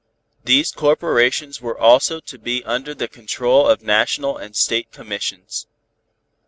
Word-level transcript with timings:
These 0.43 0.71
corporations 0.71 1.61
were 1.61 1.77
also 1.79 2.19
to 2.21 2.39
be 2.39 2.63
under 2.63 2.95
the 2.95 3.07
control 3.07 3.67
of 3.69 3.83
national 3.83 4.35
and 4.35 4.55
state 4.55 4.91
commissions. 4.91 5.67